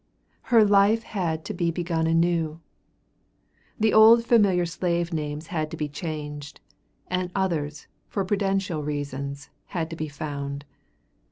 Here 0.49 0.61
life 0.63 1.03
had 1.03 1.45
to 1.45 1.53
be 1.53 1.69
begun 1.69 2.07
anew. 2.07 2.59
The 3.79 3.93
old 3.93 4.25
familiar 4.25 4.65
slave 4.65 5.13
names 5.13 5.45
had 5.53 5.69
to 5.69 5.77
be 5.77 5.87
changed, 5.87 6.59
and 7.07 7.29
others, 7.35 7.85
for 8.07 8.25
prudential 8.25 8.81
reasons, 8.81 9.51
had 9.67 9.91
to 9.91 9.95
be 9.95 10.07
found. 10.07 10.65